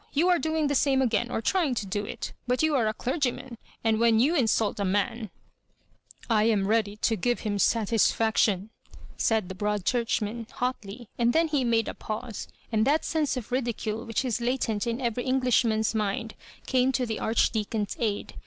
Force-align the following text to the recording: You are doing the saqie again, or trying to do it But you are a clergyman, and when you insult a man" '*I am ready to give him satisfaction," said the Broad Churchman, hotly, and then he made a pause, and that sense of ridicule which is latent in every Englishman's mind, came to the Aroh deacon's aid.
You 0.13 0.29
are 0.29 0.39
doing 0.39 0.65
the 0.65 0.73
saqie 0.73 1.03
again, 1.03 1.29
or 1.29 1.43
trying 1.43 1.75
to 1.75 1.85
do 1.85 2.03
it 2.03 2.33
But 2.47 2.63
you 2.63 2.73
are 2.73 2.87
a 2.87 2.93
clergyman, 2.95 3.59
and 3.83 3.99
when 3.99 4.19
you 4.19 4.35
insult 4.35 4.79
a 4.79 4.83
man" 4.83 5.29
'*I 6.27 6.45
am 6.45 6.65
ready 6.65 6.95
to 6.95 7.15
give 7.15 7.41
him 7.41 7.59
satisfaction," 7.59 8.71
said 9.15 9.47
the 9.47 9.53
Broad 9.53 9.85
Churchman, 9.85 10.47
hotly, 10.53 11.07
and 11.19 11.33
then 11.33 11.49
he 11.49 11.63
made 11.63 11.87
a 11.87 11.93
pause, 11.93 12.47
and 12.71 12.83
that 12.87 13.05
sense 13.05 13.37
of 13.37 13.51
ridicule 13.51 14.03
which 14.03 14.25
is 14.25 14.41
latent 14.41 14.87
in 14.87 14.99
every 14.99 15.23
Englishman's 15.25 15.93
mind, 15.93 16.33
came 16.65 16.91
to 16.93 17.05
the 17.05 17.17
Aroh 17.19 17.51
deacon's 17.51 17.95
aid. 17.99 18.33